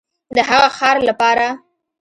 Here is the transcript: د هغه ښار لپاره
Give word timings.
د 0.35 0.37
هغه 0.49 0.69
ښار 0.77 0.97
لپاره 1.09 1.45